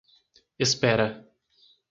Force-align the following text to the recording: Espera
Espera 0.65 1.07